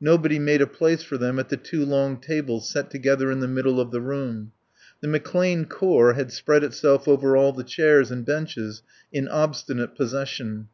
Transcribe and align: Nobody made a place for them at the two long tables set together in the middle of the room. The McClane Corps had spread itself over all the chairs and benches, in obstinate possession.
Nobody 0.00 0.40
made 0.40 0.60
a 0.60 0.66
place 0.66 1.04
for 1.04 1.16
them 1.16 1.38
at 1.38 1.48
the 1.48 1.56
two 1.56 1.84
long 1.86 2.16
tables 2.20 2.68
set 2.68 2.90
together 2.90 3.30
in 3.30 3.38
the 3.38 3.46
middle 3.46 3.78
of 3.80 3.92
the 3.92 4.00
room. 4.00 4.50
The 5.00 5.06
McClane 5.06 5.68
Corps 5.68 6.14
had 6.14 6.32
spread 6.32 6.64
itself 6.64 7.06
over 7.06 7.36
all 7.36 7.52
the 7.52 7.62
chairs 7.62 8.10
and 8.10 8.26
benches, 8.26 8.82
in 9.12 9.28
obstinate 9.28 9.94
possession. 9.94 10.66